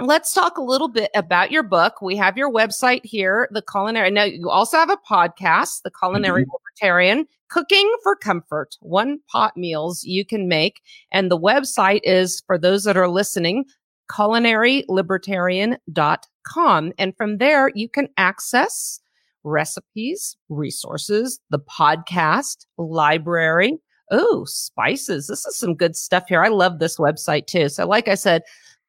[0.08, 2.00] let's talk a little bit about your book.
[2.00, 4.10] We have your website here, the culinary.
[4.10, 6.50] Now you also have a podcast, the culinary mm-hmm.
[6.50, 10.80] libertarian cooking for comfort, one pot meals you can make.
[11.12, 13.66] And the website is for those that are listening,
[14.10, 16.92] culinarylibertarian.com.
[16.98, 19.00] And from there you can access
[19.44, 23.76] recipes, resources, the podcast, library.
[24.10, 25.26] Oh, spices.
[25.26, 26.42] This is some good stuff here.
[26.42, 27.68] I love this website too.
[27.68, 28.40] So like I said,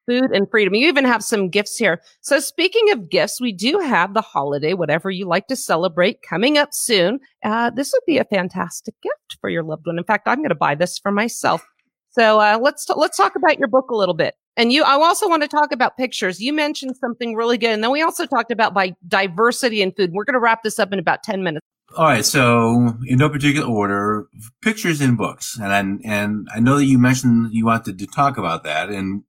[0.06, 0.74] food and freedom.
[0.74, 2.00] You even have some gifts here.
[2.20, 6.58] So speaking of gifts, we do have the holiday, whatever you like to celebrate coming
[6.58, 7.20] up soon.
[7.44, 9.98] Uh, this would be a fantastic gift for your loved one.
[9.98, 11.62] In fact, I'm going to buy this for myself.
[12.10, 14.34] So uh, let's t- let's talk about your book a little bit.
[14.56, 16.40] And you, I also want to talk about pictures.
[16.40, 20.10] You mentioned something really good, and then we also talked about by diversity in food.
[20.12, 21.64] We're going to wrap this up in about ten minutes.
[21.96, 24.26] All right, so in no particular order,
[24.62, 28.38] pictures in books, and I, and I know that you mentioned you wanted to talk
[28.38, 29.22] about that, and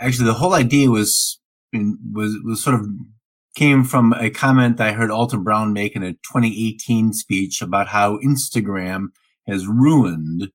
[0.00, 1.38] actually the whole idea was
[1.72, 2.86] was was sort of
[3.56, 8.18] came from a comment I heard Alton Brown make in a 2018 speech about how
[8.18, 9.08] Instagram
[9.46, 10.50] has ruined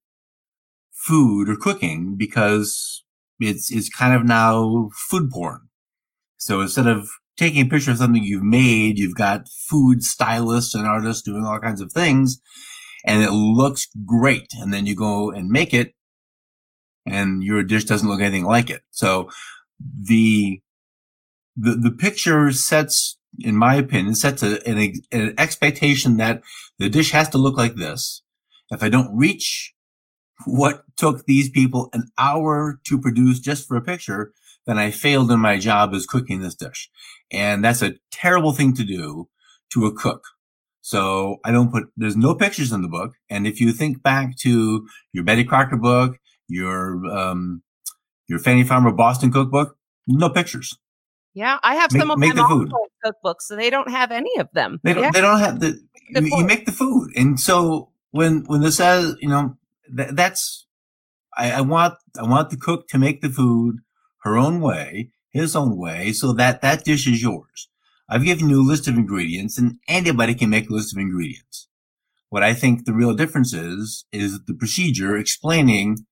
[0.91, 3.03] food or cooking because
[3.39, 5.69] it's it's kind of now food porn.
[6.37, 10.87] So instead of taking a picture of something you've made, you've got food stylists and
[10.87, 12.39] artists doing all kinds of things,
[13.05, 14.47] and it looks great.
[14.59, 15.93] And then you go and make it,
[17.05, 18.83] and your dish doesn't look anything like it.
[18.91, 19.29] So
[19.79, 20.61] the
[21.55, 26.41] the the picture sets, in my opinion, sets a, an, an expectation that
[26.79, 28.21] the dish has to look like this.
[28.71, 29.73] If I don't reach
[30.45, 34.33] what took these people an hour to produce just for a picture,
[34.65, 36.89] then I failed in my job as cooking this dish.
[37.31, 39.29] And that's a terrible thing to do
[39.73, 40.23] to a cook.
[40.81, 43.13] So I don't put, there's no pictures in the book.
[43.29, 47.61] And if you think back to your Betty Crocker book, your, um,
[48.27, 49.77] your Fannie Farmer Boston cookbook,
[50.07, 50.77] no pictures.
[51.33, 52.69] Yeah, I have Make- some of make my the food.
[52.71, 54.79] mom's cookbooks, so they don't have any of them.
[54.83, 55.11] They don't, Yeah.
[55.11, 55.79] they don't have the,
[56.09, 57.11] you, you make the food.
[57.15, 59.57] And so when, when this says, you know,
[59.95, 60.65] th- that's,
[61.37, 63.79] I, I want, I want the cook to make the food
[64.23, 67.67] her own way, his own way, so that that dish is yours.
[68.07, 71.67] I've given you a list of ingredients and anybody can make a list of ingredients.
[72.29, 76.05] What I think the real difference is, is the procedure explaining,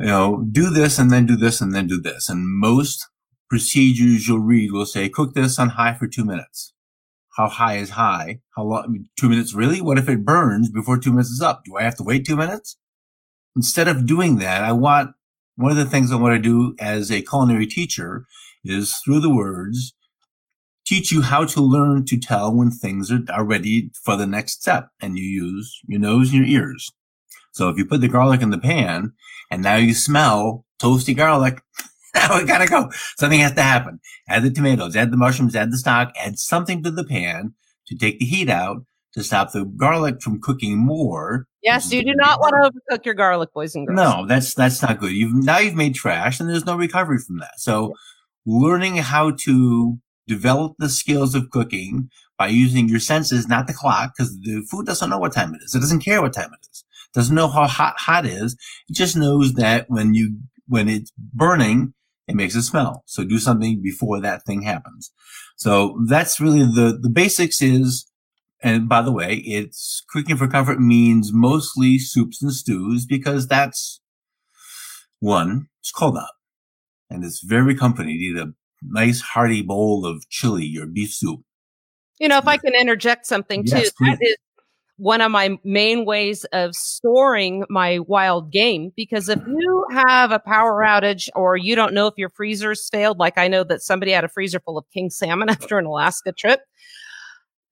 [0.00, 2.30] you know, do this and then do this and then do this.
[2.30, 3.06] And most
[3.50, 6.72] procedures you'll read will say, cook this on high for two minutes.
[7.36, 8.40] How high is high?
[8.56, 9.04] How long?
[9.18, 9.80] Two minutes really?
[9.80, 11.64] What if it burns before two minutes is up?
[11.64, 12.78] Do I have to wait two minutes?
[13.54, 15.10] Instead of doing that, I want,
[15.56, 18.24] one of the things I want to do as a culinary teacher
[18.64, 19.94] is through the words,
[20.86, 24.60] teach you how to learn to tell when things are, are ready for the next
[24.60, 24.88] step.
[25.00, 26.90] And you use your nose and your ears.
[27.52, 29.12] So if you put the garlic in the pan
[29.50, 31.60] and now you smell toasty garlic,
[32.14, 32.90] now it gotta go.
[33.18, 34.00] Something has to happen.
[34.28, 37.54] Add the tomatoes, add the mushrooms, add the stock, add something to the pan
[37.86, 38.84] to take the heat out
[39.14, 41.46] to stop the garlic from cooking more.
[41.62, 43.96] Yes, you do not want to overcook your garlic, boys and girls.
[43.96, 45.12] No, that's that's not good.
[45.12, 47.58] You've now you've made trash, and there's no recovery from that.
[47.58, 47.94] So,
[48.46, 52.08] learning how to develop the skills of cooking
[52.38, 55.60] by using your senses, not the clock, because the food doesn't know what time it
[55.62, 55.74] is.
[55.74, 56.84] It doesn't care what time it is.
[57.14, 58.56] Doesn't know how hot hot is.
[58.88, 61.94] It just knows that when you when it's burning,
[62.28, 63.02] it makes a smell.
[63.06, 65.10] So do something before that thing happens.
[65.56, 68.06] So that's really the the basics is
[68.62, 74.00] and by the way, it's cooking for comfort means mostly soups and stews because that's
[75.18, 76.28] one, it's cold out
[77.08, 78.18] and it's very comforting.
[78.18, 81.40] Need a nice hearty bowl of chili or beef soup.
[82.18, 84.18] You know, if I can interject something too, Yes, that please.
[84.20, 84.36] is
[85.00, 88.92] one of my main ways of storing my wild game.
[88.94, 93.18] Because if you have a power outage or you don't know if your freezer's failed,
[93.18, 96.32] like I know that somebody had a freezer full of king salmon after an Alaska
[96.32, 96.60] trip.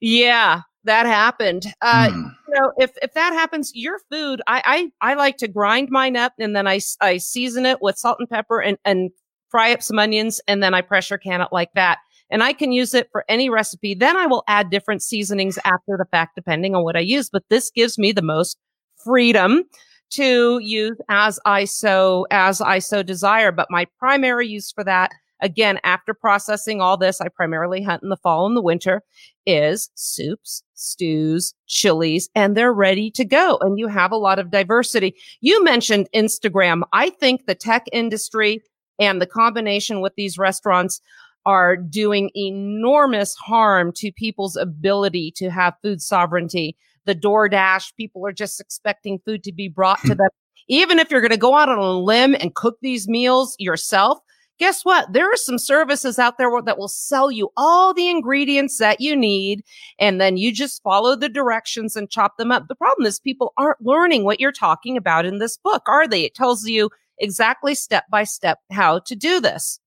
[0.00, 1.66] Yeah, that happened.
[1.82, 2.22] Uh, Hmm.
[2.48, 6.16] you know, if if that happens, your food, I I I like to grind mine
[6.16, 9.10] up and then I I season it with salt and pepper and and
[9.50, 11.98] fry up some onions and then I pressure can it like that.
[12.30, 13.94] And I can use it for any recipe.
[13.94, 17.30] Then I will add different seasonings after the fact, depending on what I use.
[17.30, 18.58] But this gives me the most
[19.02, 19.64] freedom
[20.10, 23.52] to use as I so as I so desire.
[23.52, 28.08] But my primary use for that, again, after processing all this, I primarily hunt in
[28.08, 29.02] the fall and the winter,
[29.46, 33.58] is soups, stews, chilies, and they're ready to go.
[33.60, 35.14] And you have a lot of diversity.
[35.40, 36.82] You mentioned Instagram.
[36.92, 38.62] I think the tech industry
[38.98, 41.00] and the combination with these restaurants
[41.48, 46.76] are doing enormous harm to people's ability to have food sovereignty.
[47.06, 50.18] The DoorDash, people are just expecting food to be brought to hmm.
[50.18, 50.28] them.
[50.68, 54.18] Even if you're going to go out on a limb and cook these meals yourself,
[54.58, 55.10] guess what?
[55.14, 59.16] There are some services out there that will sell you all the ingredients that you
[59.16, 59.64] need.
[59.98, 62.68] And then you just follow the directions and chop them up.
[62.68, 66.24] The problem is people aren't learning what you're talking about in this book, are they?
[66.24, 69.80] It tells you exactly step by step how to do this.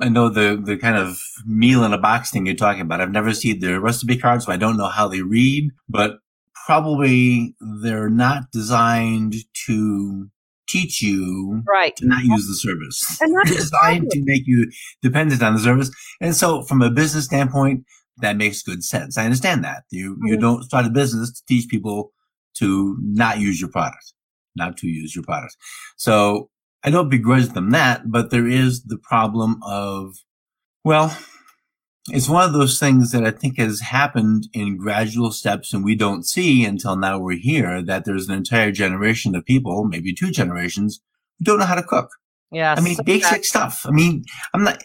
[0.00, 3.00] I know the, the kind of meal in a box thing you're talking about.
[3.00, 6.18] I've never seen the recipe cards, so I don't know how they read, but
[6.66, 9.34] probably they're not designed
[9.66, 10.28] to
[10.68, 11.94] teach you Right.
[11.96, 13.18] to not use the service.
[13.20, 14.70] And that's the designed to make you
[15.02, 15.90] dependent on the service.
[16.20, 17.84] And so from a business standpoint,
[18.18, 19.18] that makes good sense.
[19.18, 19.82] I understand that.
[19.90, 20.40] You you Mhm.
[20.40, 22.12] don't start a business to teach people
[22.58, 24.14] to not use your product,
[24.56, 25.56] not to use your product.
[25.96, 26.48] So
[26.84, 30.16] I don't begrudge them that, but there is the problem of,
[30.84, 31.16] well,
[32.08, 35.94] it's one of those things that I think has happened in gradual steps and we
[35.94, 40.32] don't see until now we're here that there's an entire generation of people, maybe two
[40.32, 41.00] generations,
[41.38, 42.10] who don't know how to cook.
[42.50, 42.74] Yeah.
[42.76, 43.86] I mean, basic stuff.
[43.86, 44.82] I mean, I'm not,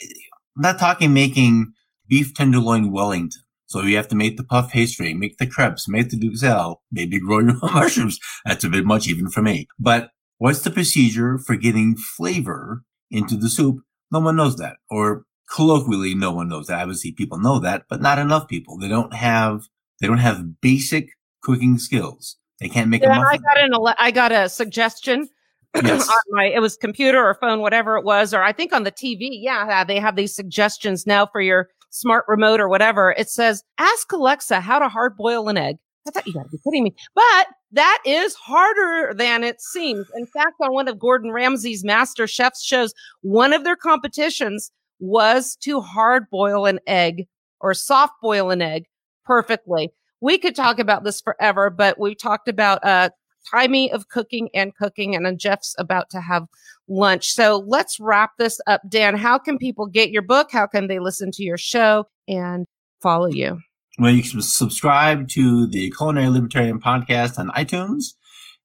[0.56, 1.74] I'm not talking making
[2.08, 3.42] beef tenderloin Wellington.
[3.66, 7.20] So you have to make the puff pastry, make the crepes, make the duxelle, maybe
[7.20, 8.18] grow your own mushrooms.
[8.46, 9.68] That's a bit much even for me.
[9.78, 13.78] But what's the procedure for getting flavor into the soup?
[14.12, 14.78] No one knows that.
[14.90, 15.24] Or
[15.54, 16.80] colloquially, no one knows that.
[16.82, 18.78] Obviously people know that, but not enough people.
[18.78, 19.64] They don't have,
[20.02, 21.10] they don't have basic
[21.42, 22.38] cooking skills.
[22.60, 25.28] They can't make a Yeah, I got an ele- I got a suggestion
[25.84, 26.08] Yes.
[26.08, 28.92] on my it was computer or phone, whatever it was, or I think on the
[28.92, 29.30] TV.
[29.32, 33.12] Yeah, they have these suggestions now for your smart remote or whatever.
[33.12, 35.76] It says, "Ask Alexa how to hard boil an egg."
[36.08, 37.48] I thought you got to be kidding me, but
[37.78, 40.08] that is harder than it seems.
[40.16, 45.56] In fact, on one of Gordon Ramsay's Master Chefs shows, one of their competitions was
[45.58, 47.28] to hard boil an egg
[47.60, 48.86] or soft boil an egg
[49.26, 49.92] perfectly.
[50.22, 53.10] We could talk about this forever, but we talked about uh,
[53.52, 56.48] timing of cooking and cooking, and Jeff's about to have
[56.88, 57.32] lunch.
[57.32, 58.82] So let's wrap this up.
[58.90, 60.50] Dan, how can people get your book?
[60.52, 62.66] How can they listen to your show and
[63.02, 63.60] follow you?
[64.00, 68.14] Well, you can subscribe to the Culinary Libertarian podcast on iTunes,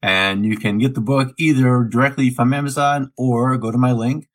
[0.03, 4.26] and you can get the book either directly from Amazon or go to my link,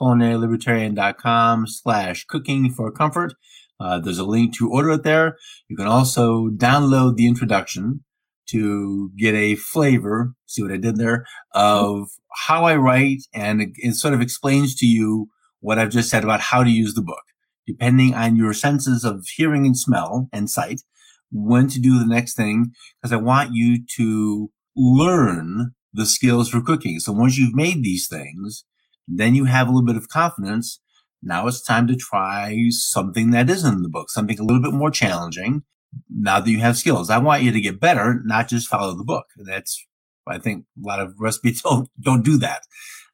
[0.00, 3.34] culinarylibertarian.com slash cooking for comfort.
[3.80, 5.36] Uh, there's a link to order it there.
[5.68, 8.04] You can also download the introduction
[8.50, 12.10] to get a flavor, see what I did there, of
[12.46, 13.22] how I write.
[13.34, 16.70] And it, it sort of explains to you what I've just said about how to
[16.70, 17.24] use the book,
[17.66, 20.82] depending on your senses of hearing and smell and sight,
[21.30, 22.72] when to do the next thing.
[23.02, 26.98] Cause I want you to learn the skills for cooking.
[26.98, 28.64] So once you've made these things,
[29.06, 30.80] then you have a little bit of confidence.
[31.22, 34.72] Now it's time to try something that isn't in the book, something a little bit
[34.72, 35.62] more challenging
[36.10, 37.10] now that you have skills.
[37.10, 39.26] I want you to get better, not just follow the book.
[39.36, 39.86] That's,
[40.26, 42.62] I think a lot of recipes don't, don't do that.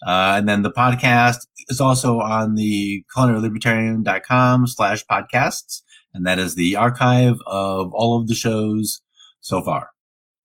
[0.06, 5.82] Uh, and then the podcast is also on the culinarylibertarian.com slash podcasts.
[6.14, 9.02] And that is the archive of all of the shows
[9.40, 9.90] so far.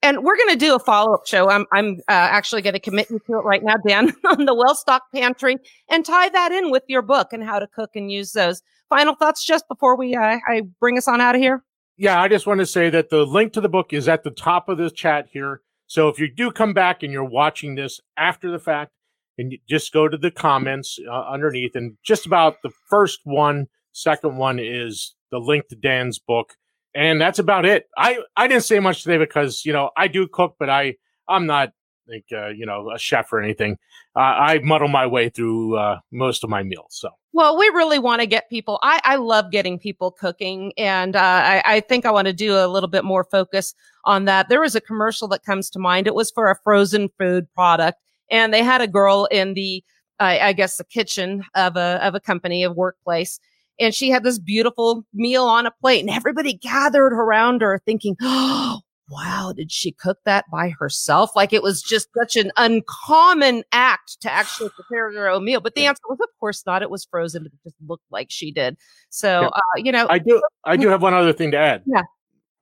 [0.01, 1.49] And we're going to do a follow up show.
[1.49, 4.53] I'm, I'm uh, actually going to commit you to it right now, Dan, on the
[4.53, 5.57] well stocked pantry
[5.89, 8.61] and tie that in with your book and how to cook and use those.
[8.89, 11.63] Final thoughts just before we, uh, I bring us on out of here?
[11.97, 14.31] yeah, I just want to say that the link to the book is at the
[14.31, 15.61] top of the chat here.
[15.87, 18.91] So if you do come back and you're watching this after the fact,
[19.37, 23.67] and you just go to the comments uh, underneath, and just about the first one,
[23.91, 26.55] second one is the link to Dan's book,
[26.93, 27.87] and that's about it.
[27.97, 30.95] I I didn't say much today because you know I do cook, but I
[31.27, 31.73] I'm not
[32.07, 33.77] like uh, you know a chef or anything.
[34.15, 36.87] Uh, I muddle my way through uh, most of my meals.
[36.89, 38.79] So well, we really want to get people.
[38.81, 42.55] I I love getting people cooking, and uh, I I think I want to do
[42.55, 43.73] a little bit more focus
[44.05, 44.49] on that.
[44.49, 46.07] There was a commercial that comes to mind.
[46.07, 47.99] It was for a frozen food product,
[48.29, 49.83] and they had a girl in the
[50.19, 53.39] I, I guess the kitchen of a of a company of workplace.
[53.77, 58.15] And she had this beautiful meal on a plate, and everybody gathered around her, thinking,
[58.21, 61.31] "Oh, wow, did she cook that by herself?
[61.35, 65.59] Like it was just such an uncommon act to actually prepare your own meal.
[65.61, 66.81] But the answer was, of course not.
[66.81, 67.43] It was frozen.
[67.43, 68.77] but It just looked like she did.
[69.09, 69.47] So, yeah.
[69.47, 71.83] uh, you know, I do, I do have one other thing to add.
[71.85, 72.03] Yeah.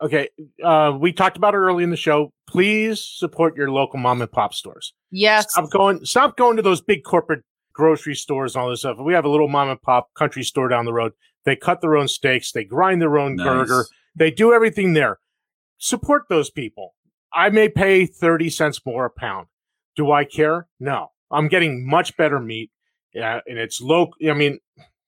[0.04, 0.30] Okay.
[0.64, 2.32] Uh, we talked about it early in the show.
[2.47, 4.93] Please support your local mom and pop stores.
[5.12, 5.51] Yes.
[5.51, 7.43] Stop going, stop going to those big corporate
[7.74, 8.97] grocery stores and all this stuff.
[8.99, 11.14] We have a little mom and pop country store down the road.
[11.45, 12.51] They cut their own steaks.
[12.51, 13.47] They grind their own nice.
[13.47, 13.86] burger.
[14.16, 15.20] They do everything there
[15.84, 16.95] support those people.
[17.34, 19.47] I may pay 30 cents more a pound.
[19.95, 20.68] Do I care?
[20.80, 21.10] No.
[21.30, 22.72] I'm getting much better meat.
[23.14, 24.12] Yeah, and it's low.
[24.28, 24.60] I mean,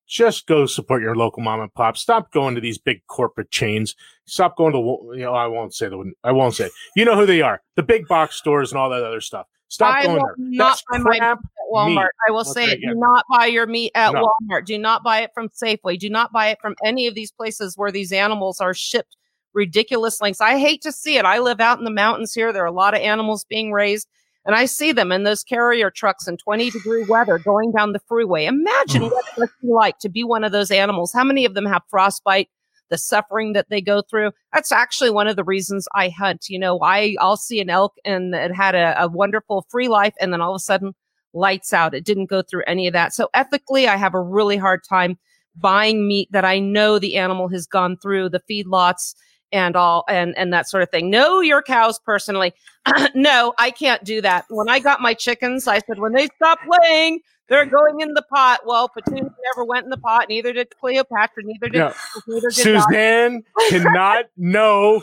[0.08, 1.98] just go support your local mom and pop.
[1.98, 3.96] Stop going to these big corporate chains.
[4.26, 6.70] Stop going to, you know, I won't say the, I won't say.
[6.96, 7.62] You know who they are.
[7.76, 9.48] The big box stores and all that other stuff.
[9.68, 10.36] Stop I going there.
[10.38, 11.38] Not buy my meat at
[11.74, 11.96] Walmart.
[11.96, 12.08] Meat.
[12.30, 12.82] I will say it.
[12.82, 14.30] Do not buy your meat at no.
[14.50, 14.66] Walmart.
[14.66, 15.98] Do not buy it from Safeway.
[15.98, 19.18] Do not buy it from any of these places where these animals are shipped
[19.54, 20.42] ridiculous lengths.
[20.42, 21.26] I hate to see it.
[21.26, 22.54] I live out in the mountains here.
[22.54, 24.08] There are a lot of animals being raised
[24.46, 28.02] and I see them in those carrier trucks in 20 degree weather going down the
[28.08, 28.46] freeway.
[28.46, 31.12] Imagine what it must be like to be one of those animals.
[31.14, 32.50] How many of them have frostbite?
[32.92, 34.32] The suffering that they go through.
[34.54, 36.50] That's actually one of the reasons I hunt.
[36.50, 40.14] You know, I, I'll see an elk and it had a, a wonderful free life.
[40.22, 40.94] And then all of a sudden
[41.34, 41.96] lights out.
[41.96, 43.12] It didn't go through any of that.
[43.12, 45.18] So ethically, I have a really hard time
[45.56, 49.16] buying meat that I know the animal has gone through the feedlots
[49.56, 51.10] and all and and that sort of thing.
[51.10, 52.54] Know your cows personally.
[53.16, 54.46] no, I can't do that.
[54.50, 58.22] When I got my chickens, I said when they stop laying, they're going in the
[58.24, 58.62] pot.
[58.66, 60.28] Well, Petunia never went in the pot.
[60.30, 61.44] Neither did Cleopatra.
[61.44, 61.94] Neither did, yeah.
[62.28, 63.44] neither did Suzanne.
[63.70, 65.02] cannot know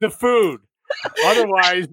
[0.00, 0.60] the food.
[1.24, 1.86] Otherwise,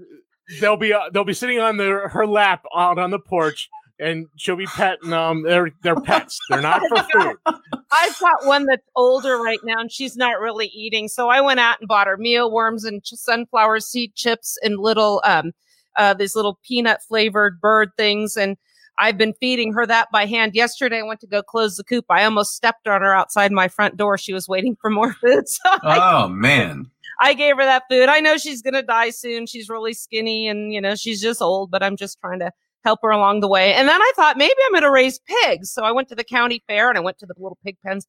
[0.59, 3.69] they'll be uh, they'll be sitting on their her lap out on the porch
[3.99, 5.43] and she'll be petting them.
[5.43, 6.39] They're they're pets.
[6.49, 7.35] They're not for food.
[7.45, 11.07] I've got one that's older right now, and she's not really eating.
[11.07, 15.51] So I went out and bought her mealworms and sunflower seed chips and little um
[15.95, 18.57] uh these little peanut flavored bird things and.
[18.99, 20.53] I've been feeding her that by hand.
[20.53, 22.05] Yesterday, I went to go close the coop.
[22.11, 24.19] I almost stepped on her outside my front door.
[24.19, 25.45] She was waiting for more food.
[25.47, 26.91] So oh I, man.
[27.19, 28.07] I gave her that food.
[28.07, 29.47] I know she's going to die soon.
[29.47, 32.51] She's really skinny and, you know, she's just old, but I'm just trying to
[32.83, 33.73] help her along the way.
[33.73, 35.71] And then I thought maybe I'm going to raise pigs.
[35.71, 38.07] So I went to the county fair and I went to the little pig pens.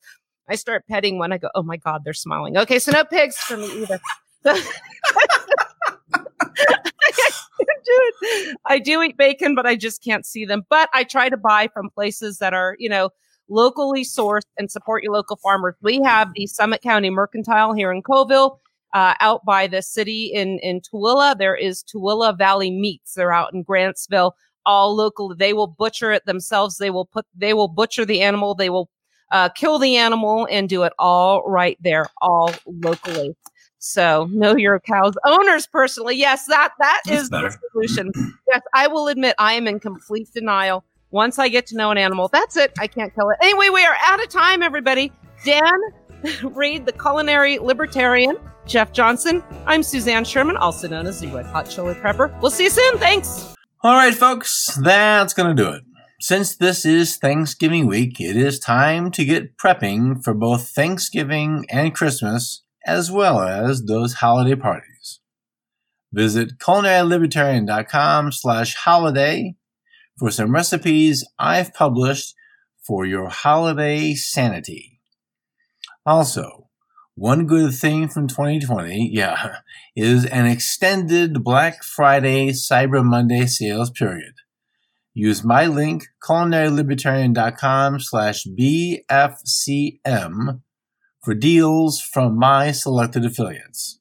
[0.48, 1.32] I start petting one.
[1.32, 2.56] I go, oh my God, they're smiling.
[2.58, 4.00] Okay, so no pigs for me either.
[8.66, 10.62] I do eat bacon, but I just can't see them.
[10.68, 13.10] But I try to buy from places that are, you know,
[13.48, 15.74] locally sourced and support your local farmers.
[15.82, 18.58] We have the Summit County Mercantile here in Coalville.
[18.92, 23.14] Uh, out by the city in in Tooele, there is Tooele Valley Meats.
[23.14, 24.32] They're out in Grantsville,
[24.66, 25.34] all local.
[25.34, 26.78] They will butcher it themselves.
[26.78, 28.54] They will put they will butcher the animal.
[28.54, 28.88] They will
[29.30, 33.34] uh, kill the animal and do it all right there, all locally.
[33.78, 36.16] So know your cow's owners personally.
[36.16, 37.50] Yes, that that That's is better.
[37.50, 38.12] the solution.
[38.48, 40.84] yes, I will admit I am in complete denial.
[41.10, 42.72] Once I get to know an animal, that's it.
[42.78, 43.38] I can't kill it.
[43.40, 45.12] Anyway, we are out of time, everybody.
[45.44, 45.70] Dan
[46.42, 48.36] Reed, the culinary libertarian,
[48.66, 49.42] Jeff Johnson.
[49.66, 52.40] I'm Suzanne Sherman, also known as the Red Hot Chilly Prepper.
[52.40, 52.98] We'll see you soon.
[52.98, 53.53] Thanks.
[53.84, 55.82] All right, folks, that's going to do it.
[56.18, 61.94] Since this is Thanksgiving week, it is time to get prepping for both Thanksgiving and
[61.94, 65.20] Christmas, as well as those holiday parties.
[66.10, 69.54] Visit culinarylibertarian.com slash holiday
[70.18, 72.34] for some recipes I've published
[72.86, 74.98] for your holiday sanity.
[76.06, 76.63] Also,
[77.14, 79.58] one good thing from 2020, yeah,
[79.94, 84.34] is an extended Black Friday Cyber Monday sales period.
[85.12, 89.02] Use my link, culinarylibertarian.com slash BFCM
[91.22, 94.00] for deals from my selected affiliates.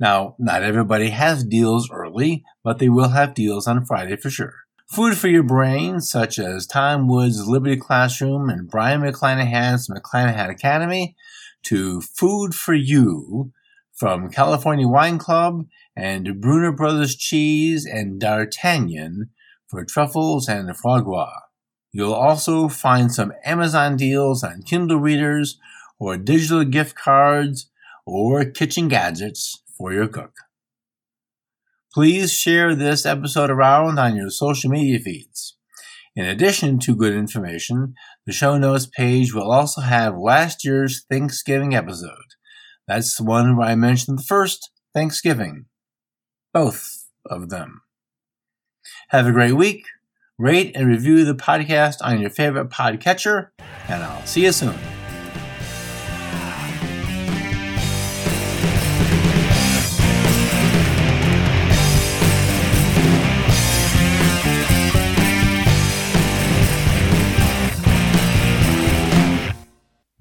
[0.00, 4.54] Now, not everybody has deals early, but they will have deals on Friday for sure.
[4.90, 11.14] Food for your brain, such as Tom Woods' Liberty Classroom and Brion McClanahan's McClanahan Academy,
[11.64, 13.52] to Food for You
[13.92, 19.30] from California Wine Club and Bruner Brothers Cheese and D'Artagnan
[19.66, 21.32] for truffles and foie gras.
[21.92, 25.58] You'll also find some Amazon deals on Kindle readers
[25.98, 27.70] or digital gift cards
[28.06, 30.32] or kitchen gadgets for your cook.
[31.92, 35.57] Please share this episode around on your social media feeds.
[36.18, 37.94] In addition to good information,
[38.26, 42.34] the show notes page will also have last year's Thanksgiving episode.
[42.88, 45.66] That's the one where I mentioned the first Thanksgiving.
[46.52, 47.82] Both of them.
[49.10, 49.84] Have a great week.
[50.38, 53.50] Rate and review the podcast on your favorite podcatcher,
[53.88, 54.76] and I'll see you soon.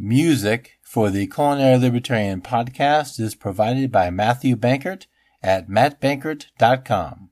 [0.07, 5.05] Music for the Culinary Libertarian podcast is provided by Matthew Bankert
[5.43, 7.26] at mattbankert.com.